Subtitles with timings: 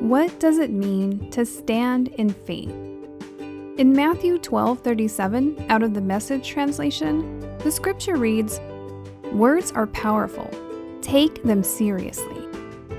[0.00, 2.74] What does it mean to stand in faith?
[3.76, 8.58] In Matthew 12:37 out of the Message translation, the scripture reads,
[9.34, 10.48] "Words are powerful.
[11.02, 12.48] Take them seriously.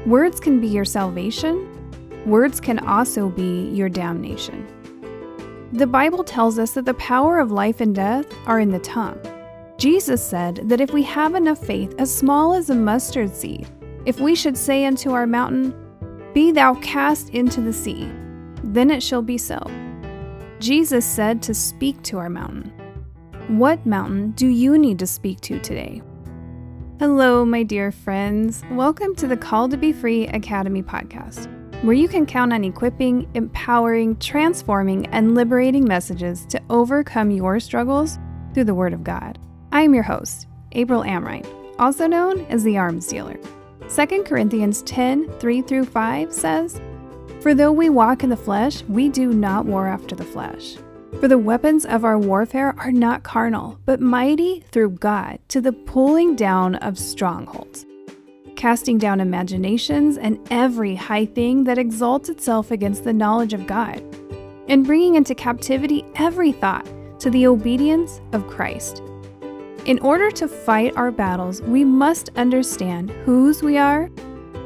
[0.05, 1.67] Words can be your salvation.
[2.27, 4.67] Words can also be your damnation."
[5.73, 9.17] The Bible tells us that the power of life and death are in the tongue.
[9.79, 13.65] Jesus said that if we have enough faith as small as a mustard seed,
[14.05, 15.73] if we should say unto our mountain,
[16.33, 18.09] Be thou cast into the sea,
[18.63, 19.59] then it shall be so.
[20.61, 22.71] Jesus said to speak to our mountain.
[23.49, 26.01] What mountain do you need to speak to today?
[26.99, 28.63] Hello, my dear friends.
[28.71, 31.49] Welcome to the Call to Be Free Academy podcast,
[31.83, 38.19] where you can count on equipping, empowering, transforming, and liberating messages to overcome your struggles
[38.53, 39.37] through the Word of God.
[39.73, 41.45] I am your host, April Amrine,
[41.77, 43.37] also known as the Arms Dealer.
[43.93, 46.79] 2 Corinthians 10 3 through 5 says,
[47.41, 50.77] For though we walk in the flesh, we do not war after the flesh.
[51.19, 55.73] For the weapons of our warfare are not carnal, but mighty through God to the
[55.73, 57.85] pulling down of strongholds,
[58.55, 64.01] casting down imaginations and every high thing that exalts itself against the knowledge of God,
[64.69, 66.87] and bringing into captivity every thought
[67.19, 69.03] to the obedience of Christ.
[69.85, 74.11] In order to fight our battles, we must understand whose we are,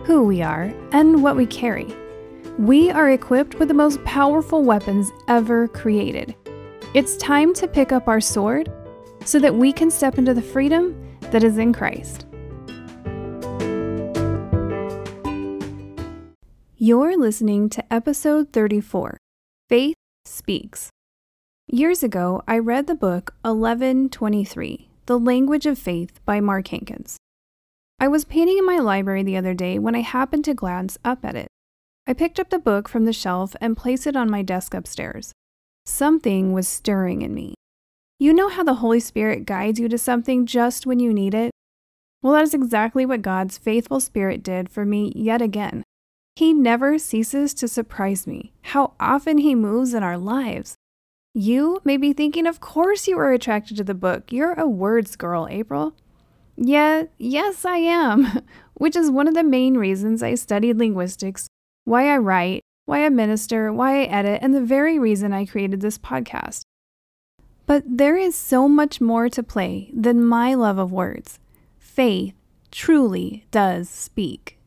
[0.03, 1.87] who we are, and what we carry.
[2.59, 6.35] We are equipped with the most powerful weapons ever created.
[6.93, 8.69] It's time to pick up our sword
[9.23, 12.25] so that we can step into the freedom that is in Christ.
[16.75, 19.17] You're listening to episode 34
[19.69, 20.89] Faith Speaks.
[21.67, 27.17] Years ago, I read the book 1123 The Language of Faith by Mark Hankins.
[27.99, 31.23] I was painting in my library the other day when I happened to glance up
[31.23, 31.47] at it.
[32.07, 35.31] I picked up the book from the shelf and placed it on my desk upstairs.
[35.85, 37.53] Something was stirring in me.
[38.19, 41.51] You know how the Holy Spirit guides you to something just when you need it?
[42.23, 45.83] Well, that is exactly what God's faithful Spirit did for me yet again.
[46.35, 50.74] He never ceases to surprise me, how often He moves in our lives.
[51.37, 54.31] You may be thinking, of course you are attracted to the book.
[54.31, 55.93] You're a words girl, April.
[56.55, 58.41] Yeah, yes, I am,
[58.75, 61.49] which is one of the main reasons I studied linguistics,
[61.83, 65.81] why I write, why I minister, why I edit, and the very reason I created
[65.81, 66.61] this podcast.
[67.65, 71.39] But there is so much more to play than my love of words.
[71.77, 72.33] Faith
[72.71, 74.57] truly does speak.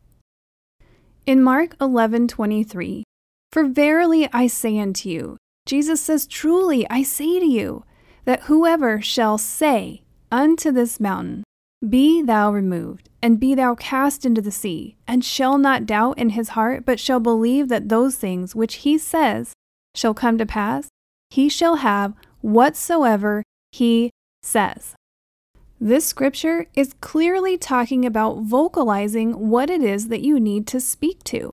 [1.24, 3.04] In Mark 11:23,
[3.52, 7.84] "For verily I say unto you," Jesus says, "Truly I say to you,
[8.24, 10.02] that whoever shall say
[10.32, 11.44] unto this mountain,
[11.86, 16.30] Be thou removed, and be thou cast into the sea, and shall not doubt in
[16.30, 19.52] his heart, but shall believe that those things which he says
[19.94, 20.88] shall come to pass,
[21.30, 24.10] he shall have whatsoever he
[24.42, 24.94] says.
[25.78, 31.22] This scripture is clearly talking about vocalizing what it is that you need to speak
[31.24, 31.50] to,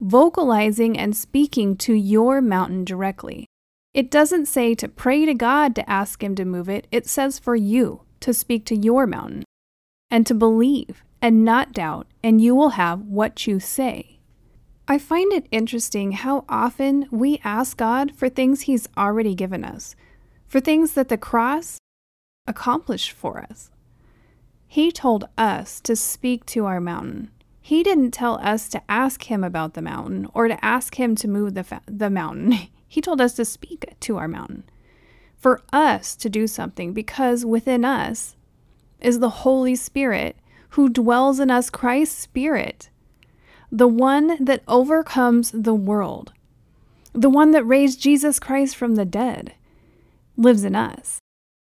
[0.00, 3.46] vocalizing and speaking to your mountain directly.
[3.94, 7.38] It doesn't say to pray to God to ask Him to move it, it says
[7.38, 9.44] for you to speak to your mountain
[10.10, 14.18] and to believe and not doubt, and you will have what you say.
[14.86, 19.96] I find it interesting how often we ask God for things He's already given us,
[20.46, 21.78] for things that the cross
[22.46, 23.70] accomplished for us.
[24.66, 27.30] He told us to speak to our mountain.
[27.60, 31.28] He didn't tell us to ask him about the mountain or to ask him to
[31.28, 32.54] move the, fa- the mountain.
[32.88, 34.64] He told us to speak to our mountain.
[35.36, 38.34] For us to do something because within us
[39.00, 40.36] is the Holy Spirit
[40.70, 42.90] who dwells in us, Christ's Spirit,
[43.70, 46.32] the one that overcomes the world,
[47.12, 49.54] the one that raised Jesus Christ from the dead,
[50.36, 51.18] lives in us.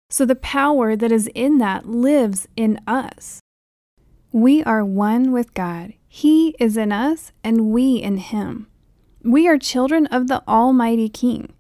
[0.09, 3.39] So the power that is in that lives in us.
[4.31, 5.93] We are one with God.
[6.07, 8.67] He is in us and we in Him.
[9.25, 11.51] We are children of the Almighty King.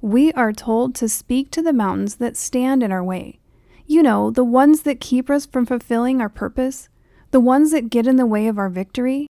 [0.00, 3.38] We are told to speak to the mountains that stand in our way.
[3.86, 6.88] You know, the ones that keep us from fulfilling our purpose,
[7.30, 9.28] the ones that get in the way of our victory.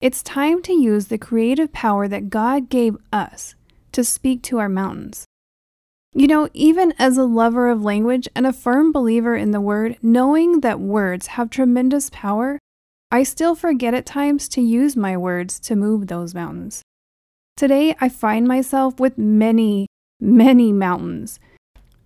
[0.00, 3.54] It's time to use the creative power that God gave us
[3.92, 5.24] to speak to our mountains.
[6.14, 9.96] You know, even as a lover of language and a firm believer in the word,
[10.02, 12.58] knowing that words have tremendous power,
[13.12, 16.82] I still forget at times to use my words to move those mountains.
[17.56, 19.86] Today, I find myself with many,
[20.20, 21.38] many mountains.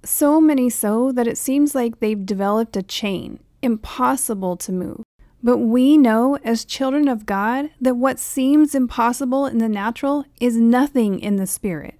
[0.05, 5.03] So many so that it seems like they've developed a chain, impossible to move.
[5.43, 10.57] But we know as children of God that what seems impossible in the natural is
[10.57, 11.99] nothing in the spirit.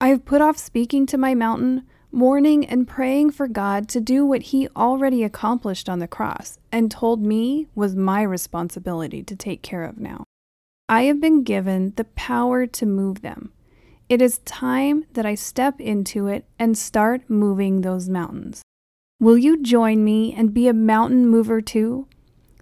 [0.00, 1.82] I have put off speaking to my mountain,
[2.12, 6.90] mourning and praying for God to do what He already accomplished on the cross and
[6.90, 10.24] told me was my responsibility to take care of now.
[10.90, 13.52] I have been given the power to move them.
[14.08, 18.62] It is time that I step into it and start moving those mountains.
[19.20, 22.08] Will you join me and be a mountain mover too?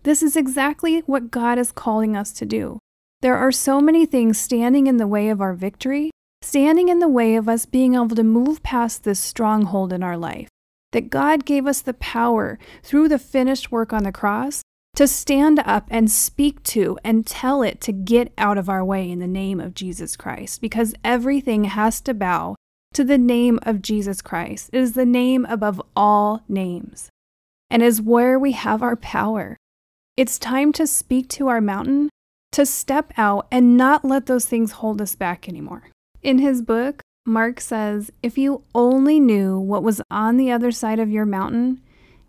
[0.03, 2.79] This is exactly what God is calling us to do.
[3.23, 6.11] There are so many things standing in the way of our victory,
[6.43, 10.19] standing in the way of us being able to move past this stronghold in our
[10.19, 10.49] life.
[10.93, 14.61] That God gave us the power through the finished work on the cross
[14.99, 19.09] to stand up and speak to and tell it to get out of our way
[19.09, 22.57] in the name of Jesus Christ, because everything has to bow
[22.95, 24.71] to the name of Jesus Christ.
[24.73, 27.11] It is the name above all names
[27.71, 29.57] and is where we have our power.
[30.17, 32.11] It's time to speak to our mountain,
[32.51, 35.85] to step out and not let those things hold us back anymore.
[36.25, 40.99] In his book, Mark says, If you only knew what was on the other side
[40.99, 41.83] of your mountain,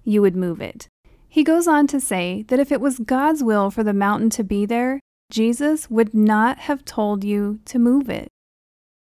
[0.03, 0.87] you would move it.
[1.29, 4.43] He goes on to say that if it was God's will for the mountain to
[4.43, 4.99] be there,
[5.31, 8.29] Jesus would not have told you to move it.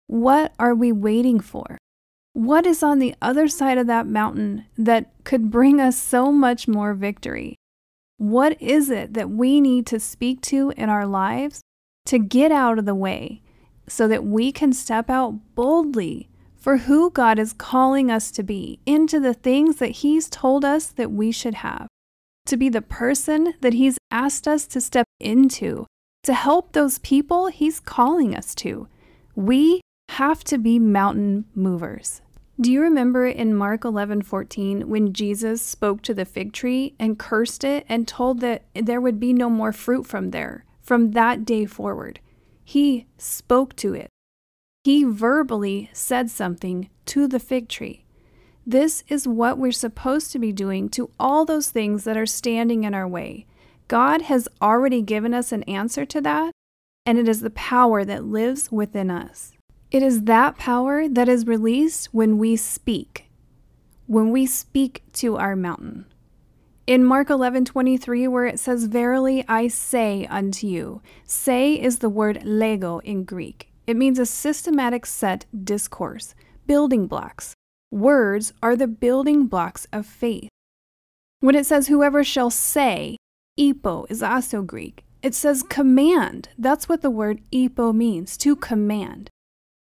[0.08, 1.80] What are we waiting for?
[2.34, 6.68] What is on the other side of that mountain that could bring us so much
[6.68, 7.56] more victory?
[8.18, 11.62] What is it that we need to speak to in our lives
[12.06, 13.42] to get out of the way
[13.88, 18.80] so that we can step out boldly for who God is calling us to be
[18.86, 21.88] into the things that He's told us that we should have,
[22.46, 25.86] to be the person that He's asked us to step into,
[26.24, 28.88] to help those people He's calling us to?
[29.36, 32.22] We have to be mountain movers.
[32.62, 37.64] Do you remember in Mark 11:14 when Jesus spoke to the fig tree and cursed
[37.64, 41.66] it and told that there would be no more fruit from there from that day
[41.66, 42.20] forward?
[42.64, 44.10] He spoke to it.
[44.84, 48.03] He verbally said something to the fig tree.
[48.66, 52.86] This is what we're supposed to be doing to all those things that are standing
[52.86, 53.46] in our way.
[53.90, 56.54] God has already given us an answer to that,
[57.06, 59.52] and it is the power that lives within us.
[59.92, 63.30] It is that power that is released when we speak,
[64.08, 66.06] when we speak to our mountain.
[66.88, 71.02] In Mark 11:23 where it says verily I say unto you.
[71.26, 73.72] Say is the word lego in Greek.
[73.86, 76.34] It means a systematic set discourse,
[76.66, 77.54] building blocks.
[77.94, 80.50] Words are the building blocks of faith.
[81.42, 83.18] When it says whoever shall say,
[83.56, 85.04] ipo is also Greek.
[85.22, 86.50] It says command.
[86.58, 89.30] That's what the word ipo means, to command.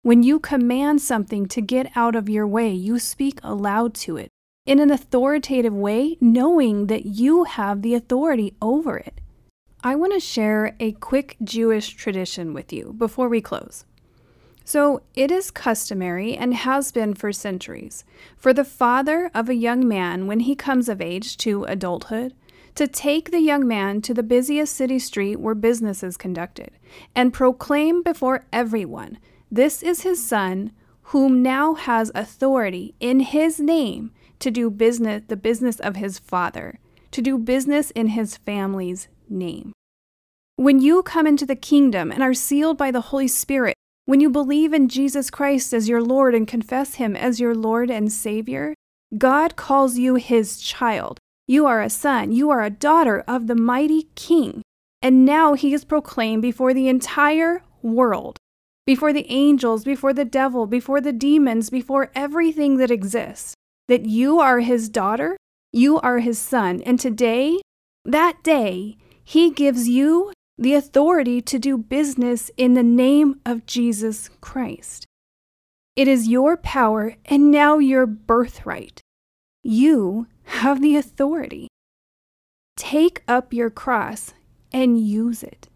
[0.03, 4.29] When you command something to get out of your way, you speak aloud to it
[4.67, 9.23] in an authoritative way, knowing that you have the authority over it.
[9.82, 13.87] I want to share a quick Jewish tradition with you before we close.
[14.73, 18.07] So, it is customary and has been for centuries
[18.39, 22.33] for the father of a young man, when he comes of age to adulthood,
[22.77, 26.71] to take the young man to the busiest city street where business is conducted
[27.15, 29.19] and proclaim before everyone
[29.51, 30.73] this is his son,
[31.13, 36.79] whom now has authority in his name to do business, the business of his father,
[37.11, 39.75] to do business in his family's name.
[40.57, 44.30] When you come into the kingdom and are sealed by the Holy Spirit, when you
[44.30, 48.75] believe in Jesus Christ as your Lord and confess him as your Lord and Savior,
[49.16, 51.18] God calls you his child.
[51.47, 54.62] You are a son, you are a daughter of the mighty King.
[55.00, 58.38] And now he is proclaimed before the entire world
[58.87, 63.54] before the angels, before the devil, before the demons, before everything that exists,
[63.88, 65.37] that you are his daughter,
[65.73, 66.82] you are his son.
[66.85, 67.61] And today,
[68.04, 70.32] that day, he gives you
[70.62, 75.07] the authority to do business in the name of Jesus Christ.
[75.97, 79.00] It is your power and now your birthright.
[79.64, 81.66] You have the authority.
[82.76, 84.35] Take up your cross
[84.73, 85.69] and use it.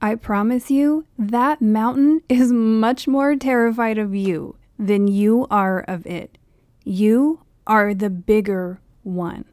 [0.00, 6.06] I promise you, that mountain is much more terrified of you than you are of
[6.06, 6.38] it.
[6.82, 9.44] You are the bigger one.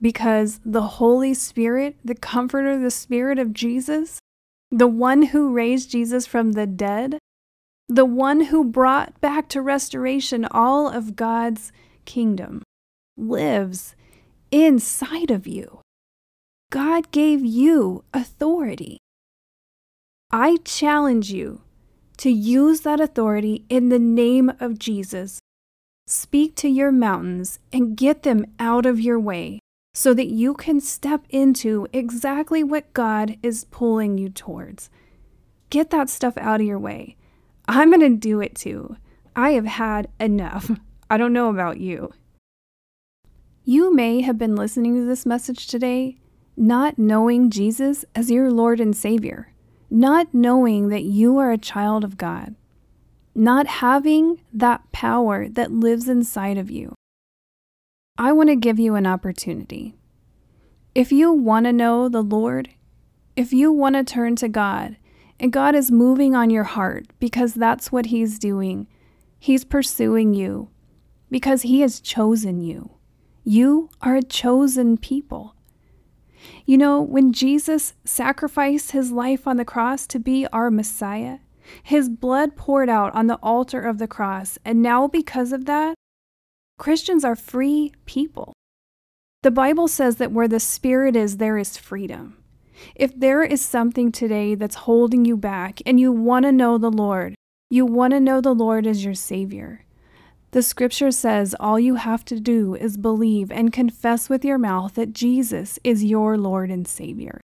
[0.00, 4.18] Because the Holy Spirit, the Comforter, the Spirit of Jesus,
[4.70, 7.18] the one who raised Jesus from the dead,
[7.88, 11.72] the one who brought back to restoration all of God's
[12.04, 12.62] kingdom,
[13.16, 13.94] lives
[14.50, 15.80] inside of you.
[16.70, 18.98] God gave you authority.
[20.30, 21.62] I challenge you
[22.18, 25.38] to use that authority in the name of Jesus.
[26.08, 29.60] Speak to your mountains and get them out of your way
[29.96, 34.90] so that you can step into exactly what God is pulling you towards.
[35.70, 37.16] Get that stuff out of your way.
[37.66, 38.98] I'm going to do it too.
[39.34, 40.70] I have had enough.
[41.10, 42.12] I don't know about you.
[43.64, 46.18] You may have been listening to this message today
[46.58, 49.54] not knowing Jesus as your Lord and Savior,
[49.88, 52.54] not knowing that you are a child of God,
[53.34, 56.95] not having that power that lives inside of you.
[58.18, 59.94] I want to give you an opportunity.
[60.94, 62.70] If you want to know the Lord,
[63.36, 64.96] if you want to turn to God,
[65.38, 68.86] and God is moving on your heart because that's what He's doing,
[69.38, 70.70] He's pursuing you
[71.30, 72.92] because He has chosen you.
[73.44, 75.54] You are a chosen people.
[76.64, 81.38] You know, when Jesus sacrificed his life on the cross to be our Messiah,
[81.82, 85.94] his blood poured out on the altar of the cross, and now because of that,
[86.78, 88.52] Christians are free people.
[89.42, 92.36] The Bible says that where the Spirit is, there is freedom.
[92.94, 96.90] If there is something today that's holding you back and you want to know the
[96.90, 97.34] Lord,
[97.70, 99.86] you want to know the Lord as your Savior,
[100.50, 104.94] the scripture says all you have to do is believe and confess with your mouth
[104.94, 107.40] that Jesus is your Lord and Savior.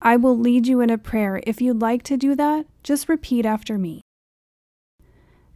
[0.00, 1.40] I will lead you in a prayer.
[1.46, 4.02] If you'd like to do that, just repeat after me.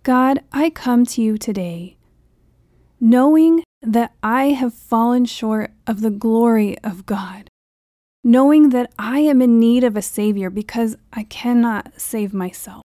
[0.03, 1.97] God, I come to you today
[3.01, 7.49] knowing that I have fallen short of the glory of God,
[8.23, 12.83] knowing that I am in need of a Savior because I cannot save myself.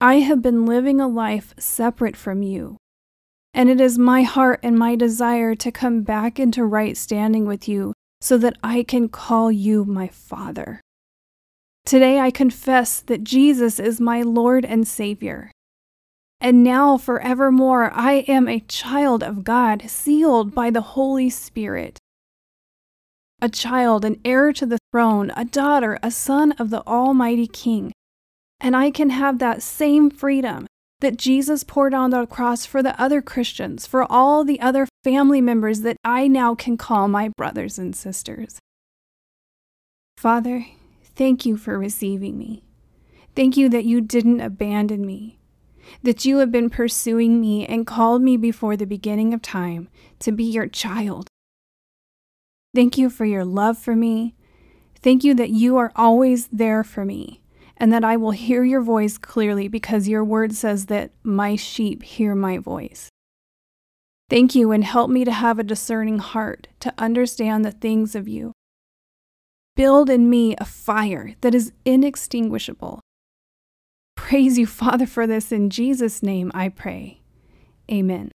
[0.00, 2.76] I have been living a life separate from you,
[3.52, 7.68] and it is my heart and my desire to come back into right standing with
[7.68, 10.80] you so that I can call you my Father.
[11.84, 15.50] Today I confess that Jesus is my Lord and Savior
[16.42, 21.98] and now forevermore I am a child of God, sealed by the Holy Spirit.
[23.40, 27.92] A child, an heir to the throne, a daughter, a son of the Almighty King.
[28.60, 30.66] And I can have that same freedom
[31.00, 35.40] that Jesus poured on the cross for the other Christians, for all the other family
[35.40, 38.58] members that I now can call my brothers and sisters.
[40.16, 40.66] Father,
[41.04, 42.64] thank you for receiving me.
[43.36, 45.38] Thank you that you didn't abandon me
[46.02, 49.88] that you have been pursuing me and called me before the beginning of time
[50.20, 51.28] to be your child.
[52.74, 54.34] Thank you for your love for me.
[55.02, 57.42] Thank you that you are always there for me
[57.76, 62.02] and that I will hear your voice clearly because your word says that my sheep
[62.02, 63.08] hear my voice.
[64.30, 68.28] Thank you and help me to have a discerning heart to understand the things of
[68.28, 68.52] you.
[69.74, 73.00] Build in me a fire that is inextinguishable
[74.32, 75.52] praise you, Father, for this.
[75.52, 77.20] In Jesus' name I pray.
[77.90, 78.30] Amen.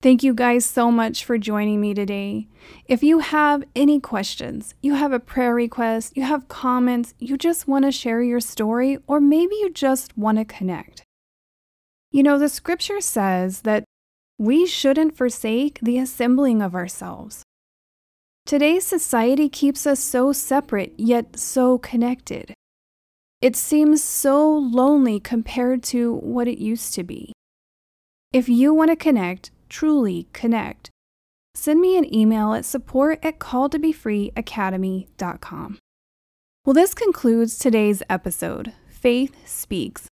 [0.00, 2.48] Thank you guys so much for joining me today.
[2.86, 7.68] If you have any questions, you have a prayer request, you have comments, you just
[7.68, 11.02] want to share your story, or maybe you just want to connect.
[12.10, 13.84] You know, the scripture says that
[14.38, 17.42] we shouldn't forsake the assembling of ourselves.
[18.46, 22.54] Today's society keeps us so separate yet so connected.
[23.40, 27.32] It seems so lonely compared to what it used to be.
[28.32, 30.90] If you want to connect, truly connect,
[31.54, 35.78] send me an email at support at calltobefreeacademy.com.
[36.66, 40.08] Well, this concludes today's episode, Faith Speaks.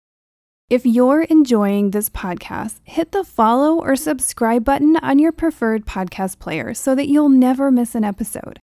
[0.70, 6.38] If you're enjoying this podcast, hit the follow or subscribe button on your preferred podcast
[6.38, 8.58] player so that you'll never miss an episode.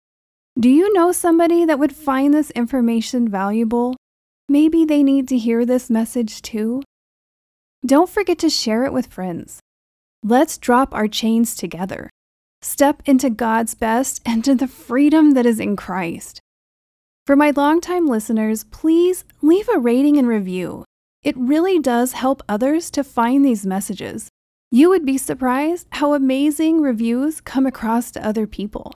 [0.60, 3.96] Do you know somebody that would find this information valuable
[4.50, 6.84] Maybe they need to hear this message too.
[7.86, 9.60] Don't forget to share it with friends.
[10.24, 12.10] Let's drop our chains together.
[12.62, 16.40] Step into God's best and to the freedom that is in Christ.
[17.26, 20.84] For my longtime listeners, please leave a rating and review.
[21.24, 24.30] It really does help others to find these messages.
[24.72, 28.94] You would be surprised how amazing reviews come across to other people.